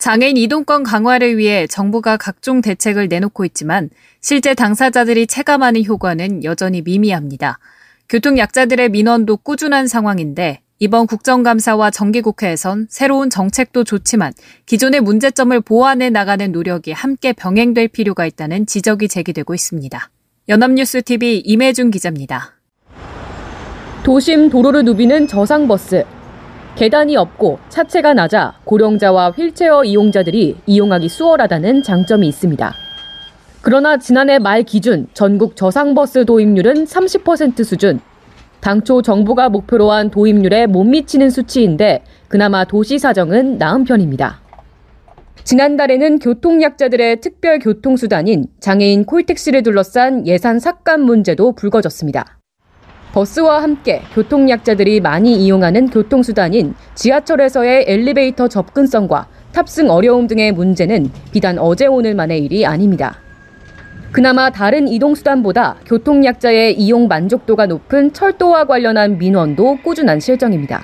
장애인 0.00 0.38
이동권 0.38 0.82
강화를 0.82 1.36
위해 1.36 1.66
정부가 1.66 2.16
각종 2.16 2.62
대책을 2.62 3.08
내놓고 3.08 3.44
있지만 3.44 3.90
실제 4.22 4.54
당사자들이 4.54 5.26
체감하는 5.26 5.84
효과는 5.84 6.42
여전히 6.42 6.80
미미합니다. 6.80 7.58
교통약자들의 8.08 8.88
민원도 8.88 9.36
꾸준한 9.36 9.88
상황인데 9.88 10.62
이번 10.78 11.06
국정감사와 11.06 11.90
정기국회에선 11.90 12.86
새로운 12.88 13.28
정책도 13.28 13.84
좋지만 13.84 14.32
기존의 14.64 15.02
문제점을 15.02 15.60
보완해 15.60 16.08
나가는 16.08 16.50
노력이 16.50 16.92
함께 16.92 17.34
병행될 17.34 17.88
필요가 17.88 18.24
있다는 18.24 18.64
지적이 18.64 19.06
제기되고 19.06 19.52
있습니다. 19.52 20.10
연합뉴스TV 20.48 21.40
임혜준 21.40 21.90
기자입니다. 21.90 22.54
도심 24.02 24.48
도로를 24.48 24.82
누비는 24.86 25.26
저상버스. 25.26 26.19
계단이 26.76 27.16
없고 27.16 27.58
차체가 27.68 28.14
낮아 28.14 28.54
고령자와 28.64 29.30
휠체어 29.30 29.84
이용자들이 29.84 30.56
이용하기 30.66 31.08
수월하다는 31.08 31.82
장점이 31.82 32.26
있습니다. 32.28 32.74
그러나 33.62 33.98
지난해 33.98 34.38
말 34.38 34.62
기준 34.62 35.06
전국 35.12 35.56
저상버스 35.56 36.24
도입률은 36.24 36.84
30% 36.84 37.64
수준. 37.64 38.00
당초 38.60 39.02
정부가 39.02 39.48
목표로 39.48 39.90
한 39.90 40.10
도입률에 40.10 40.66
못 40.66 40.84
미치는 40.84 41.30
수치인데 41.30 42.04
그나마 42.28 42.64
도시 42.64 42.98
사정은 42.98 43.58
나은 43.58 43.84
편입니다. 43.84 44.40
지난달에는 45.44 46.18
교통약자들의 46.18 47.20
특별 47.20 47.58
교통수단인 47.58 48.46
장애인 48.60 49.04
콜택시를 49.04 49.62
둘러싼 49.62 50.26
예산 50.26 50.58
삭감 50.58 51.02
문제도 51.02 51.52
불거졌습니다. 51.52 52.39
버스와 53.12 53.62
함께 53.62 54.02
교통약자들이 54.14 55.00
많이 55.00 55.36
이용하는 55.44 55.90
교통수단인 55.90 56.74
지하철에서의 56.94 57.84
엘리베이터 57.88 58.48
접근성과 58.48 59.26
탑승 59.52 59.90
어려움 59.90 60.26
등의 60.26 60.52
문제는 60.52 61.10
비단 61.32 61.58
어제 61.58 61.86
오늘 61.86 62.14
만의 62.14 62.44
일이 62.44 62.64
아닙니다. 62.64 63.18
그나마 64.12 64.50
다른 64.50 64.88
이동수단보다 64.88 65.76
교통약자의 65.86 66.78
이용 66.78 67.08
만족도가 67.08 67.66
높은 67.66 68.12
철도와 68.12 68.64
관련한 68.64 69.18
민원도 69.18 69.78
꾸준한 69.82 70.20
실정입니다. 70.20 70.82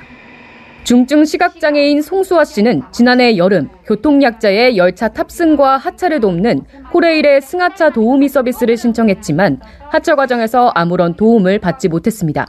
중증 0.86 1.24
시각장애인 1.24 2.00
송수아 2.00 2.44
씨는 2.44 2.80
지난해 2.92 3.36
여름 3.36 3.68
교통약자의 3.86 4.76
열차 4.76 5.08
탑승과 5.08 5.78
하차를 5.78 6.20
돕는 6.20 6.62
코레일의 6.92 7.42
승하차 7.42 7.90
도우미 7.90 8.28
서비스를 8.28 8.76
신청했지만 8.76 9.60
하차 9.90 10.14
과정에서 10.14 10.70
아무런 10.76 11.16
도움을 11.16 11.58
받지 11.58 11.88
못했습니다. 11.88 12.46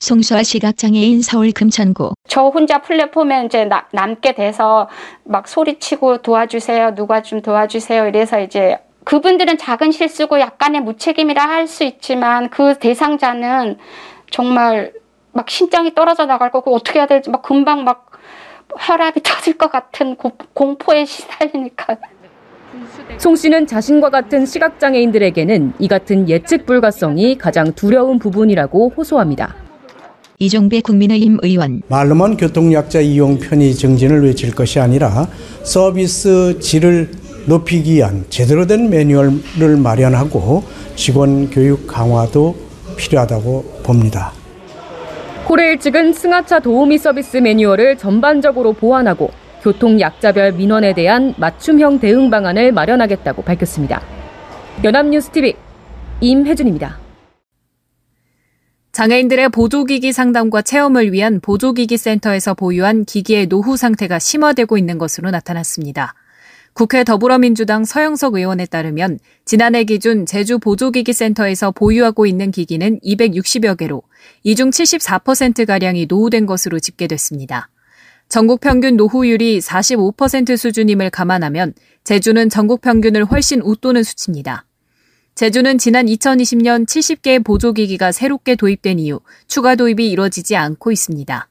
송수아 0.00 0.42
시각장애인 0.42 1.22
서울 1.22 1.52
금천구. 1.52 2.14
저 2.26 2.48
혼자 2.48 2.82
플랫폼에 2.82 3.44
이제 3.44 3.64
나, 3.64 3.86
남게 3.92 4.34
돼서 4.34 4.88
막 5.22 5.46
소리치고 5.46 6.22
도와주세요. 6.22 6.96
누가 6.96 7.22
좀 7.22 7.42
도와주세요. 7.42 8.08
이래서 8.08 8.40
이제 8.40 8.76
그분들은 9.04 9.56
작은 9.56 9.92
실수고 9.92 10.40
약간의 10.40 10.80
무책임이라 10.80 11.44
할 11.44 11.68
수 11.68 11.84
있지만 11.84 12.50
그 12.50 12.76
대상자는 12.80 13.78
정말 14.32 14.92
막 15.36 15.50
심장이 15.50 15.94
떨어져 15.94 16.24
나갈 16.24 16.50
거고 16.50 16.74
어떻게 16.74 16.98
해야 16.98 17.06
될지 17.06 17.28
막 17.28 17.42
금방 17.42 17.84
막 17.84 18.10
혈압이 18.78 19.20
터질 19.22 19.58
것 19.58 19.70
같은 19.70 20.16
고, 20.16 20.32
공포에 20.54 21.04
시달리니까. 21.04 21.98
송 23.18 23.36
씨는 23.36 23.66
자신과 23.66 24.10
같은 24.10 24.46
시각장애인들에게는 24.46 25.74
이 25.78 25.88
같은 25.88 26.28
예측 26.28 26.64
불가성이 26.64 27.36
가장 27.36 27.72
두려운 27.74 28.18
부분이라고 28.18 28.92
호소합니다. 28.96 29.54
이종배 30.38 30.80
국민의힘 30.80 31.38
의원. 31.42 31.82
말로만 31.88 32.38
교통약자 32.38 33.00
이용 33.00 33.38
편의 33.38 33.74
정진을 33.74 34.24
외칠 34.24 34.54
것이 34.54 34.80
아니라 34.80 35.28
서비스 35.62 36.58
질을 36.60 37.10
높이기 37.46 37.94
위한 37.94 38.24
제대로 38.30 38.66
된 38.66 38.90
매뉴얼을 38.90 39.76
마련하고 39.82 40.64
직원 40.96 41.50
교육 41.50 41.86
강화도 41.86 42.56
필요하다고 42.96 43.80
봅니다. 43.82 44.32
코레일 45.46 45.78
측은 45.78 46.12
승하차 46.12 46.58
도우미 46.58 46.98
서비스 46.98 47.36
매뉴얼을 47.36 47.98
전반적으로 47.98 48.72
보완하고 48.72 49.30
교통 49.62 50.00
약자별 50.00 50.54
민원에 50.54 50.92
대한 50.92 51.34
맞춤형 51.36 52.00
대응 52.00 52.30
방안을 52.30 52.72
마련하겠다고 52.72 53.42
밝혔습니다. 53.42 54.02
연합뉴스 54.82 55.30
TV 55.30 55.54
임혜준입니다. 56.20 56.98
장애인들의 58.90 59.50
보조기기 59.50 60.12
상담과 60.12 60.62
체험을 60.62 61.12
위한 61.12 61.38
보조기기 61.38 61.96
센터에서 61.96 62.54
보유한 62.54 63.04
기기의 63.04 63.46
노후 63.46 63.76
상태가 63.76 64.18
심화되고 64.18 64.76
있는 64.76 64.98
것으로 64.98 65.30
나타났습니다. 65.30 66.14
국회 66.76 67.04
더불어민주당 67.04 67.86
서영석 67.86 68.34
의원에 68.34 68.66
따르면 68.66 69.18
지난해 69.46 69.84
기준 69.84 70.26
제주 70.26 70.58
보조기기센터에서 70.58 71.70
보유하고 71.70 72.26
있는 72.26 72.50
기기는 72.50 73.00
260여 73.00 73.78
개로 73.78 74.02
이 74.42 74.54
중 74.54 74.68
74%가량이 74.68 76.04
노후된 76.06 76.44
것으로 76.44 76.78
집계됐습니다. 76.78 77.70
전국 78.28 78.60
평균 78.60 78.98
노후율이 78.98 79.58
45% 79.60 80.58
수준임을 80.58 81.08
감안하면 81.08 81.72
제주는 82.04 82.46
전국 82.50 82.82
평균을 82.82 83.24
훨씬 83.24 83.62
웃도는 83.62 84.02
수치입니다. 84.02 84.66
제주는 85.34 85.78
지난 85.78 86.04
2020년 86.04 86.84
70개의 86.84 87.42
보조기기가 87.42 88.12
새롭게 88.12 88.54
도입된 88.54 88.98
이후 88.98 89.20
추가 89.46 89.76
도입이 89.76 90.10
이뤄지지 90.10 90.56
않고 90.56 90.92
있습니다. 90.92 91.48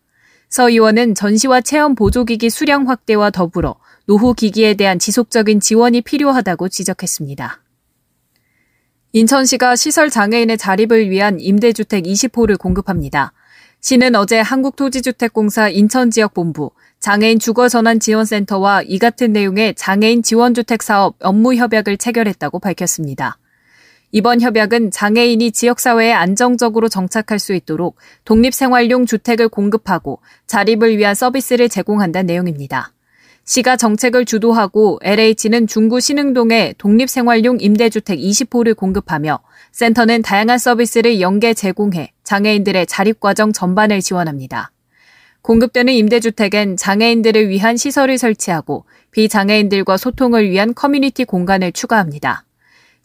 서 0.50 0.70
의원은 0.70 1.16
전시와 1.16 1.62
체험 1.62 1.96
보조기기 1.96 2.50
수량 2.50 2.88
확대와 2.88 3.30
더불어 3.32 3.76
노후 4.06 4.34
기기에 4.34 4.76
대한 4.76 5.00
지속적인 5.00 5.60
지원이 5.60 6.02
필요하다고 6.02 6.70
지적했습니다. 6.70 7.62
인천시가 9.14 9.76
시설 9.76 10.10
장애인의 10.10 10.58
자립을 10.58 11.10
위한 11.10 11.40
임대주택 11.40 12.04
20호를 12.04 12.60
공급합니다. 12.60 13.34
시는 13.80 14.16
어제 14.16 14.40
한국토지주택공사 14.40 15.70
인천지역본부, 15.70 16.72
장애인 17.00 17.40
주거전환지원센터와 17.40 18.82
이 18.82 18.98
같은 19.00 19.32
내용의 19.32 19.76
장애인 19.76 20.24
지원주택 20.24 20.82
사업 20.84 21.16
업무 21.20 21.54
협약을 21.56 21.98
체결했다고 21.98 22.60
밝혔습니다. 22.60 23.38
이번 24.18 24.40
협약은 24.40 24.92
장애인이 24.92 25.52
지역사회에 25.52 26.14
안정적으로 26.14 26.88
정착할 26.88 27.38
수 27.38 27.54
있도록 27.54 27.98
독립생활용 28.24 29.06
주택을 29.06 29.50
공급하고 29.50 30.22
자립을 30.48 30.98
위한 30.98 31.14
서비스를 31.14 31.68
제공한다는 31.68 32.28
내용입니다. 32.28 32.94
시가 33.44 33.76
정책을 33.76 34.24
주도하고 34.24 35.00
LH는 35.04 35.68
중구 35.68 36.00
신흥동에 36.00 36.76
독립생활용 36.78 37.58
임대주택 37.60 38.18
20호를 38.18 38.78
공급하며 38.78 39.42
센터는 39.74 40.22
다양한 40.22 40.60
서비스를 40.60 41.20
연계 41.20 41.54
제공해 41.54 42.14
장애인들의 42.24 42.88
자립과정 42.88 43.52
전반을 43.52 44.00
지원합니다. 44.00 44.72
공급되는 45.42 45.92
임대주택엔 45.92 46.78
장애인들을 46.78 47.50
위한 47.50 47.76
시설을 47.76 48.18
설치하고 48.18 48.86
비장애인들과 49.12 49.98
소통을 49.98 50.50
위한 50.50 50.74
커뮤니티 50.74 51.26
공간을 51.26 51.74
추가합니다. 51.74 52.45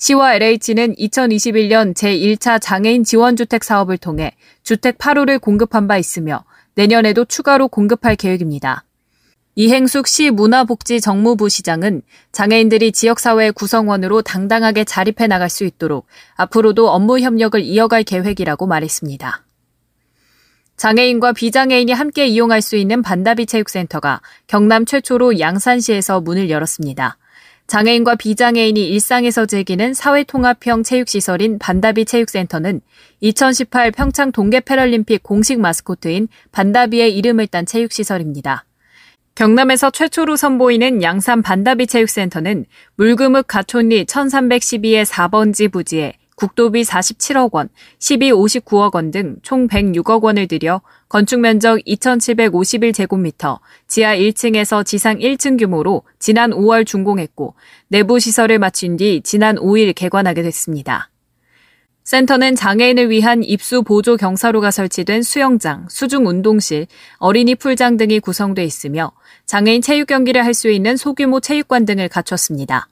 시와 0.01 0.37
LH는 0.37 0.95
2021년 0.95 1.93
제1차 1.93 2.59
장애인 2.59 3.05
지원주택 3.05 3.63
사업을 3.63 3.99
통해 3.99 4.35
주택 4.63 4.97
8호를 4.97 5.39
공급한 5.39 5.87
바 5.87 5.99
있으며 5.99 6.45
내년에도 6.75 7.27
추가로 7.27 7.69
공급할 7.69 8.17
계획입니다. 8.17 8.85
이행숙 9.57 10.07
시 10.07 10.31
문화복지 10.31 11.03
정무부 11.03 11.51
시장은 11.51 12.01
장애인들이 12.33 12.93
지역사회 12.93 13.51
구성원으로 13.51 14.23
당당하게 14.23 14.85
자립해 14.85 15.27
나갈 15.27 15.51
수 15.51 15.65
있도록 15.65 16.07
앞으로도 16.37 16.89
업무 16.89 17.21
협력을 17.21 17.61
이어갈 17.61 18.03
계획이라고 18.03 18.67
말했습니다. 18.67 19.45
장애인과 20.79 21.35
비장애인이 21.35 21.93
함께 21.93 22.27
이용할 22.27 22.63
수 22.63 22.77
있는 22.77 23.03
반다비 23.03 23.45
체육센터가 23.45 24.23
경남 24.47 24.87
최초로 24.87 25.41
양산시에서 25.41 26.23
문을 26.23 26.49
열었습니다. 26.49 27.19
장애인과 27.71 28.17
비장애인이 28.17 28.85
일상에서 28.89 29.47
즐기는 29.47 29.95
사회통합형 29.95 30.83
체육시설인 30.83 31.61
반다비 31.61 32.05
체육센터는 32.05 32.81
2018 33.21 33.93
평창 33.93 34.33
동계 34.33 34.59
패럴림픽 34.59 35.23
공식 35.23 35.61
마스코트인 35.61 36.27
반다비의 36.51 37.17
이름을 37.17 37.47
딴 37.47 37.67
체육시설입니다. 37.67 38.65
경남에서 39.37 39.91
최초로 39.91 40.35
선보이는 40.35 41.05
양산 41.05 41.43
반다비 41.43 41.87
체육센터는 41.87 42.65
물금흙 42.97 43.47
가촌리 43.47 44.05
1312의 44.05 45.05
4번지 45.05 45.71
부지에 45.71 46.15
국도비 46.41 46.83
47억 46.83 47.53
원, 47.53 47.69
12 47.99 48.33
59억 48.33 48.95
원 48.95 49.11
등 49.11 49.37
총 49.43 49.69
106억 49.69 50.23
원을 50.23 50.49
들여 50.49 50.81
건축 51.11 51.41
면적 51.41 51.79
2,751제곱미터, 51.87 53.59
지하 53.87 54.17
1층에서 54.17 54.87
지상 54.87 55.19
1층 55.19 55.59
규모로 55.59 56.03
지난 56.19 56.53
5월 56.53 56.87
준공했고 56.87 57.55
내부 57.89 58.19
시설을 58.19 58.59
마친 58.59 58.97
뒤 58.97 59.21
지난 59.23 59.57
5일 59.57 59.95
개관하게 59.95 60.43
됐습니다. 60.43 61.11
센터는 62.05 62.57
장애인을 62.57 63.11
위한 63.11 63.43
입수 63.45 63.83
보조 63.83 64.17
경사로가 64.17 64.71
설치된 64.71 65.23
수영장, 65.23 65.87
수중 65.91 66.27
운동실, 66.27 66.87
어린이 67.19 67.55
풀장 67.55 67.99
등이 67.99 68.21
구성돼 68.21 68.65
있으며 68.65 69.13
장애인 69.45 69.83
체육 69.83 70.07
경기를 70.07 70.43
할 70.45 70.55
수 70.55 70.71
있는 70.71 70.97
소규모 70.97 71.41
체육관 71.41 71.85
등을 71.85 72.09
갖췄습니다. 72.09 72.89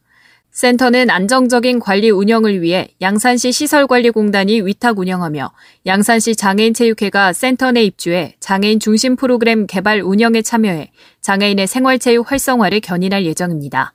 센터는 0.59 1.09
안정적인 1.09 1.79
관리 1.79 2.11
운영을 2.11 2.63
위해 2.63 2.89
양산시 3.01 3.53
시설관리공단이 3.53 4.63
위탁 4.63 4.99
운영하며 4.99 5.53
양산시 5.87 6.35
장애인체육회가 6.35 7.33
센터 7.33 7.71
내 7.71 7.85
입주해 7.85 8.35
장애인 8.41 8.81
중심 8.81 9.15
프로그램 9.15 9.69
개발 9.69 10.01
운영에 10.01 10.43
참여해 10.43 10.91
장애인의 11.21 11.69
생활체육 11.69 12.33
활성화를 12.33 12.81
견인할 12.81 13.25
예정입니다. 13.25 13.95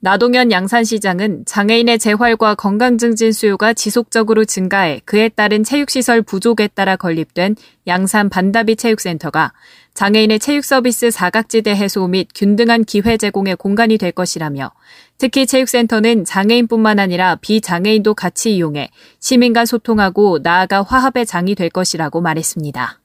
나동현 0.00 0.52
양산시장은 0.52 1.42
장애인의 1.44 1.98
재활과 1.98 2.54
건강 2.54 2.98
증진 2.98 3.32
수요가 3.32 3.74
지속적으로 3.74 4.44
증가해 4.44 5.00
그에 5.04 5.28
따른 5.28 5.64
체육시설 5.64 6.22
부족에 6.22 6.68
따라 6.68 6.94
건립된 6.94 7.56
양산 7.88 8.28
반다비 8.28 8.76
체육센터가 8.76 9.52
장애인의 9.94 10.38
체육 10.38 10.64
서비스 10.64 11.10
사각지대 11.10 11.74
해소 11.74 12.06
및 12.06 12.28
균등한 12.32 12.84
기회 12.84 13.16
제공의 13.16 13.56
공간이 13.56 13.98
될 13.98 14.12
것이라며 14.12 14.70
특히 15.18 15.46
체육센터는 15.46 16.24
장애인뿐만 16.24 17.00
아니라 17.00 17.34
비장애인도 17.40 18.14
같이 18.14 18.54
이용해 18.54 18.90
시민과 19.18 19.66
소통하고 19.66 20.38
나아가 20.42 20.82
화합의 20.82 21.26
장이 21.26 21.56
될 21.56 21.68
것이라고 21.70 22.20
말했습니다. 22.20 23.00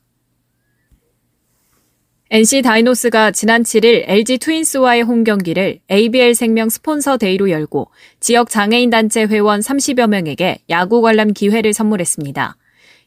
NC 2.29 2.61
다이노스가 2.63 3.31
지난 3.31 3.63
7일 3.63 4.05
LG 4.07 4.37
트윈스와의 4.39 5.03
홈 5.03 5.23
경기를 5.23 5.79
ABL 5.91 6.33
생명 6.33 6.69
스폰서 6.69 7.17
데이로 7.17 7.49
열고 7.49 7.91
지역 8.19 8.49
장애인 8.49 8.89
단체 8.89 9.23
회원 9.23 9.59
30여 9.59 10.07
명에게 10.07 10.59
야구 10.69 11.01
관람 11.01 11.33
기회를 11.33 11.73
선물했습니다. 11.73 12.57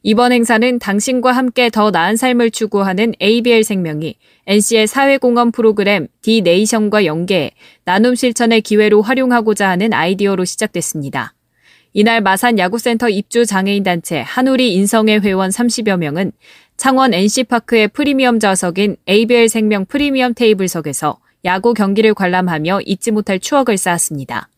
이번 0.02 0.32
행사는 0.32 0.78
당신과 0.78 1.32
함께 1.32 1.70
더 1.70 1.90
나은 1.90 2.16
삶을 2.16 2.50
추구하는 2.50 3.14
ABL 3.20 3.64
생명이 3.64 4.16
NC의 4.46 4.87
사회공헌 4.87 5.52
프로그램 5.52 6.06
디네이션과 6.22 7.04
연계해 7.04 7.52
나눔 7.84 8.14
실천의 8.14 8.60
기회로 8.60 9.02
활용하고자 9.02 9.69
하는 9.69 9.93
아이디어로 9.93 10.44
시작됐습니다. 10.44 11.34
이날 11.93 12.20
마산 12.20 12.58
야구센터 12.58 13.08
입주 13.08 13.46
장애인 13.46 13.82
단체 13.82 14.20
한우리 14.20 14.75
인성의 14.75 15.20
회원 15.20 15.50
30여 15.50 15.96
명은 15.96 16.32
창원 16.76 17.14
NC파크의 17.14 17.88
프리미엄 17.88 18.38
좌석인 18.38 18.96
ABL 19.08 19.48
생명 19.48 19.87
프리미엄 19.87 20.34
테이블석에서 20.34 21.19
야구 21.46 21.72
경기를 21.72 22.12
관람하며 22.12 22.81
잊지 22.84 23.12
못할 23.12 23.40
추억을 23.40 23.78
쌓았습니다. 23.78 24.48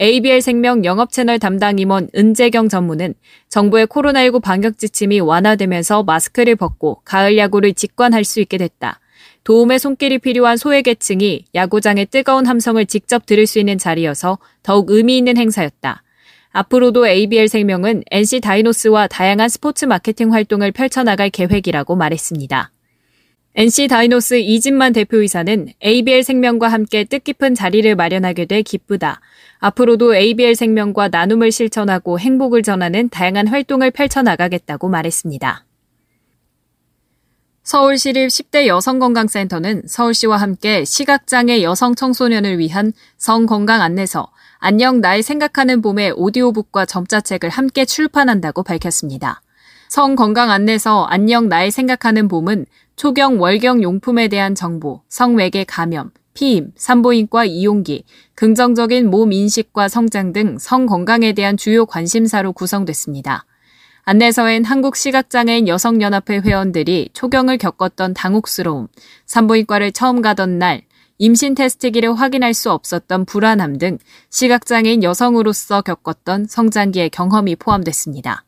ABL 0.00 0.40
생명 0.40 0.84
영업 0.84 1.12
채널 1.12 1.38
담당 1.38 1.78
임원 1.78 2.08
은재경 2.16 2.68
전무는 2.68 3.14
정부의 3.48 3.86
코로나19 3.86 4.42
방역 4.42 4.76
지침이 4.76 5.20
완화되면서 5.20 6.02
마스크를 6.02 6.56
벗고 6.56 7.00
가을 7.04 7.38
야구를 7.38 7.74
직관할 7.74 8.24
수 8.24 8.40
있게 8.40 8.58
됐다. 8.58 9.00
도움의 9.44 9.78
손길이 9.78 10.18
필요한 10.18 10.56
소외계층이 10.56 11.44
야구장의 11.54 12.06
뜨거운 12.06 12.46
함성을 12.46 12.84
직접 12.86 13.26
들을 13.26 13.46
수 13.46 13.58
있는 13.58 13.78
자리여서 13.78 14.38
더욱 14.62 14.90
의미 14.90 15.18
있는 15.18 15.36
행사였다. 15.36 16.02
앞으로도 16.50 17.06
ABL 17.06 17.48
생명은 17.48 18.04
NC 18.10 18.40
다이노스와 18.40 19.06
다양한 19.08 19.48
스포츠 19.48 19.84
마케팅 19.84 20.32
활동을 20.32 20.72
펼쳐나갈 20.72 21.30
계획이라고 21.30 21.94
말했습니다. 21.96 22.73
NC 23.56 23.86
다이노스 23.86 24.40
이진만 24.40 24.92
대표이사는 24.92 25.68
ABL 25.80 26.24
생명과 26.24 26.66
함께 26.66 27.04
뜻깊은 27.04 27.54
자리를 27.54 27.94
마련하게 27.94 28.46
돼 28.46 28.62
기쁘다. 28.62 29.20
앞으로도 29.60 30.16
ABL 30.16 30.56
생명과 30.56 31.08
나눔을 31.08 31.52
실천하고 31.52 32.18
행복을 32.18 32.64
전하는 32.64 33.08
다양한 33.08 33.46
활동을 33.46 33.92
펼쳐나가겠다고 33.92 34.88
말했습니다. 34.88 35.64
서울시립 37.62 38.26
10대 38.28 38.66
여성건강센터는 38.66 39.84
서울시와 39.86 40.36
함께 40.36 40.84
시각장애 40.84 41.62
여성 41.62 41.94
청소년을 41.94 42.58
위한 42.58 42.92
성건강 43.18 43.80
안내서 43.80 44.32
안녕 44.58 45.00
날 45.00 45.22
생각하는 45.22 45.80
봄의 45.80 46.14
오디오북과 46.16 46.86
점자책을 46.86 47.50
함께 47.50 47.84
출판한다고 47.84 48.64
밝혔습니다. 48.64 49.42
성건강 49.88 50.50
안내서 50.50 51.04
안녕 51.04 51.48
날 51.48 51.70
생각하는 51.70 52.26
봄은 52.26 52.66
초경 52.96 53.40
월경 53.40 53.82
용품에 53.82 54.28
대한 54.28 54.54
정보, 54.54 55.02
성외계 55.08 55.64
감염, 55.64 56.10
피임, 56.32 56.72
산부인과 56.76 57.44
이용기, 57.44 58.04
긍정적인 58.34 59.10
몸 59.10 59.32
인식과 59.32 59.88
성장 59.88 60.32
등 60.32 60.58
성 60.58 60.86
건강에 60.86 61.32
대한 61.32 61.56
주요 61.56 61.86
관심사로 61.86 62.52
구성됐습니다. 62.52 63.46
안내서엔 64.02 64.64
한국시각장애인 64.64 65.66
여성연합회 65.66 66.40
회원들이 66.40 67.10
초경을 67.14 67.58
겪었던 67.58 68.14
당혹스러움, 68.14 68.88
산부인과를 69.26 69.92
처음 69.92 70.20
가던 70.20 70.58
날, 70.58 70.82
임신 71.18 71.54
테스트기를 71.54 72.14
확인할 72.14 72.54
수 72.54 72.70
없었던 72.70 73.24
불안함 73.24 73.78
등 73.78 73.98
시각장애인 74.30 75.02
여성으로서 75.02 75.80
겪었던 75.82 76.46
성장기의 76.48 77.10
경험이 77.10 77.56
포함됐습니다. 77.56 78.44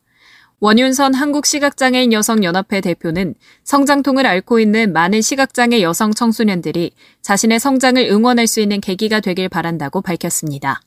원윤선 0.59 1.13
한국시각장애인 1.13 2.15
여성연합회 2.15 2.81
대표는 2.81 3.35
성장통을 3.65 4.25
앓고 4.25 4.59
있는 4.59 4.95
많은 4.95 5.21
시각장애 5.21 5.83
여성 5.83 6.13
청소년들이 6.13 6.93
자신의 7.21 7.61
성장을 7.61 8.03
응원할 8.11 8.47
수 8.47 8.61
있는 8.61 8.81
계기가 8.81 9.21
되길 9.21 9.51
바란다고 9.51 10.01
밝혔습니다. 10.01 10.81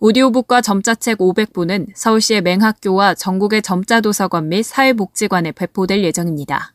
오디오북과 0.00 0.60
점자책 0.60 1.18
500부는 1.18 1.86
서울시의 1.94 2.42
맹학교와 2.42 3.14
전국의 3.14 3.62
점자도서관 3.62 4.48
및 4.48 4.64
사회복지관에 4.64 5.52
배포될 5.52 6.02
예정입니다. 6.02 6.74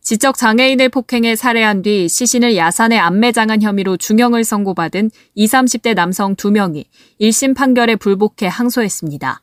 지적 0.00 0.38
장애인을 0.38 0.88
폭행해 0.88 1.34
살해한 1.34 1.82
뒤 1.82 2.08
시신을 2.08 2.56
야산에 2.56 2.96
안매장한 2.96 3.60
혐의로 3.60 3.96
중형을 3.96 4.44
선고받은 4.44 5.10
20, 5.34 5.52
30대 5.52 5.94
남성 5.94 6.36
2명이 6.36 6.84
1심 7.20 7.56
판결에 7.56 7.96
불복해 7.96 8.46
항소했습니다. 8.46 9.42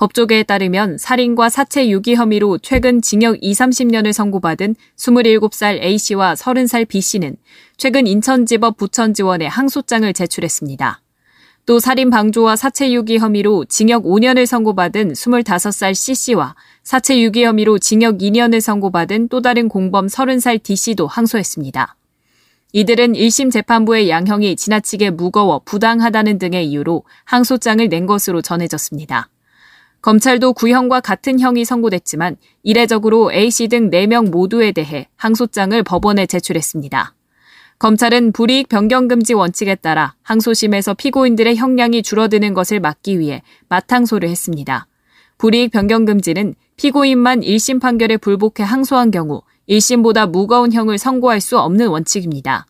법조계에 0.00 0.44
따르면 0.44 0.96
살인과 0.96 1.50
사체 1.50 1.90
유기 1.90 2.14
혐의로 2.14 2.56
최근 2.56 3.02
징역 3.02 3.36
2, 3.42 3.52
30년을 3.52 4.14
선고받은 4.14 4.74
27살 4.96 5.82
A씨와 5.82 6.32
30살 6.36 6.88
B씨는 6.88 7.36
최근 7.76 8.06
인천지법 8.06 8.78
부천지원에 8.78 9.46
항소장을 9.46 10.10
제출했습니다. 10.10 11.02
또 11.66 11.78
살인 11.78 12.08
방조와 12.08 12.56
사체 12.56 12.90
유기 12.94 13.18
혐의로 13.18 13.66
징역 13.66 14.04
5년을 14.04 14.46
선고받은 14.46 15.12
25살 15.12 15.94
C씨와 15.94 16.54
사체 16.82 17.20
유기 17.20 17.44
혐의로 17.44 17.78
징역 17.78 18.16
2년을 18.16 18.62
선고받은 18.62 19.28
또 19.28 19.42
다른 19.42 19.68
공범 19.68 20.06
30살 20.06 20.62
D씨도 20.62 21.08
항소했습니다. 21.08 21.96
이들은 22.72 23.12
1심 23.12 23.52
재판부의 23.52 24.08
양형이 24.08 24.56
지나치게 24.56 25.10
무거워 25.10 25.60
부당하다는 25.66 26.38
등의 26.38 26.70
이유로 26.70 27.04
항소장을 27.26 27.86
낸 27.90 28.06
것으로 28.06 28.40
전해졌습니다. 28.40 29.28
검찰도 30.02 30.54
구형과 30.54 31.00
같은 31.00 31.38
형이 31.40 31.64
선고됐지만 31.64 32.36
이례적으로 32.62 33.32
A씨 33.32 33.68
등 33.68 33.90
4명 33.90 34.30
모두에 34.30 34.72
대해 34.72 35.08
항소장을 35.16 35.82
법원에 35.82 36.26
제출했습니다. 36.26 37.14
검찰은 37.78 38.32
불이익 38.32 38.68
변경금지 38.68 39.34
원칙에 39.34 39.74
따라 39.74 40.14
항소심에서 40.22 40.94
피고인들의 40.94 41.56
형량이 41.56 42.02
줄어드는 42.02 42.54
것을 42.54 42.80
막기 42.80 43.18
위해 43.18 43.42
맞항소를 43.68 44.28
했습니다. 44.28 44.86
불이익 45.38 45.70
변경금지는 45.70 46.54
피고인만 46.76 47.40
1심 47.40 47.80
판결에 47.80 48.16
불복해 48.16 48.62
항소한 48.62 49.10
경우 49.10 49.42
1심보다 49.68 50.30
무거운 50.30 50.72
형을 50.72 50.98
선고할 50.98 51.40
수 51.40 51.58
없는 51.58 51.88
원칙입니다. 51.88 52.66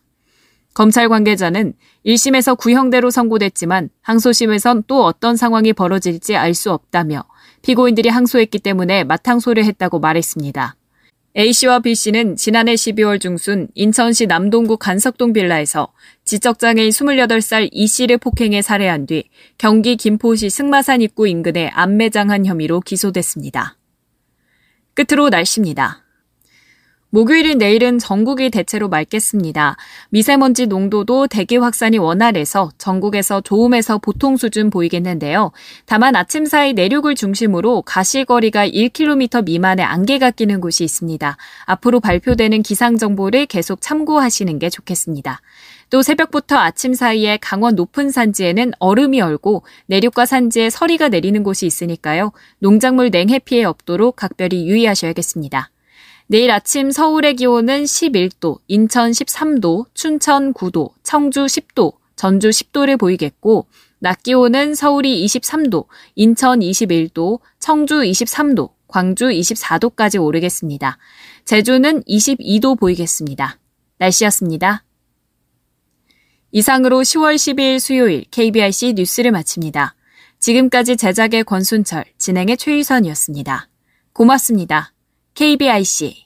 검찰 0.73 1.09
관계자는 1.09 1.73
1심에서 2.05 2.57
구형대로 2.57 3.09
선고됐지만 3.09 3.89
항소심에선 4.01 4.83
또 4.87 5.03
어떤 5.03 5.35
상황이 5.35 5.73
벌어질지 5.73 6.35
알 6.35 6.53
수 6.53 6.71
없다며 6.71 7.25
피고인들이 7.61 8.09
항소했기 8.09 8.59
때문에 8.59 9.03
맞항소를 9.03 9.65
했다고 9.65 9.99
말했습니다. 9.99 10.75
A씨와 11.37 11.79
B씨는 11.79 12.35
지난해 12.35 12.73
12월 12.73 13.19
중순 13.21 13.69
인천시 13.73 14.27
남동구 14.27 14.77
간석동 14.77 15.31
빌라에서 15.31 15.93
지적장애인 16.25 16.89
28살 16.89 17.69
E씨를 17.71 18.17
폭행해 18.17 18.61
살해한 18.61 19.05
뒤 19.05 19.29
경기 19.57 19.95
김포시 19.95 20.49
승마산 20.49 21.01
입구 21.01 21.27
인근에 21.27 21.69
안매장한 21.69 22.45
혐의로 22.45 22.81
기소됐습니다. 22.81 23.77
끝으로 24.93 25.29
날씨입니다. 25.29 26.00
목요일인 27.13 27.57
내일은 27.57 27.99
전국이 27.99 28.49
대체로 28.49 28.87
맑겠습니다. 28.87 29.75
미세먼지 30.11 30.65
농도도 30.65 31.27
대기 31.27 31.57
확산이 31.57 31.97
원활해서 31.97 32.71
전국에서 32.77 33.41
좋음에서 33.41 33.97
보통 33.97 34.37
수준 34.37 34.69
보이겠는데요. 34.69 35.51
다만 35.85 36.15
아침 36.15 36.45
사이 36.45 36.71
내륙을 36.71 37.15
중심으로 37.15 37.81
가시거리가 37.81 38.65
1km 38.69 39.43
미만의 39.43 39.83
안개가 39.83 40.31
끼는 40.31 40.61
곳이 40.61 40.85
있습니다. 40.85 41.35
앞으로 41.65 41.99
발표되는 41.99 42.63
기상 42.63 42.97
정보를 42.97 43.45
계속 43.45 43.81
참고하시는 43.81 44.57
게 44.57 44.69
좋겠습니다. 44.69 45.41
또 45.89 46.01
새벽부터 46.01 46.55
아침 46.55 46.93
사이에 46.93 47.35
강원 47.41 47.75
높은 47.75 48.09
산지에는 48.09 48.71
얼음이 48.79 49.19
얼고 49.19 49.63
내륙과 49.87 50.25
산지에 50.25 50.69
서리가 50.69 51.09
내리는 51.09 51.43
곳이 51.43 51.65
있으니까요. 51.65 52.31
농작물 52.59 53.09
냉해 53.09 53.39
피해 53.39 53.65
없도록 53.65 54.15
각별히 54.15 54.65
유의하셔야겠습니다. 54.65 55.71
내일 56.31 56.49
아침 56.49 56.91
서울의 56.91 57.35
기온은 57.35 57.83
11도, 57.83 58.59
인천 58.69 59.11
13도, 59.11 59.87
춘천 59.93 60.53
9도, 60.53 60.91
청주 61.03 61.41
10도, 61.41 61.91
전주 62.15 62.51
10도를 62.51 62.97
보이겠고, 62.97 63.67
낮 63.99 64.23
기온은 64.23 64.73
서울이 64.73 65.25
23도, 65.25 65.87
인천 66.15 66.61
21도, 66.61 67.41
청주 67.59 67.95
23도, 67.95 68.69
광주 68.87 69.25
24도까지 69.25 70.23
오르겠습니다. 70.23 70.97
제주는 71.43 72.01
22도 72.03 72.79
보이겠습니다. 72.79 73.59
날씨였습니다. 73.97 74.85
이상으로 76.53 77.01
10월 77.01 77.35
12일 77.35 77.79
수요일 77.81 78.23
KBRC 78.31 78.93
뉴스를 78.93 79.31
마칩니다. 79.31 79.95
지금까지 80.39 80.95
제작의 80.95 81.43
권순철, 81.43 82.05
진행의 82.17 82.55
최유선이었습니다. 82.55 83.67
고맙습니다. 84.13 84.93
KBIC 85.35 86.25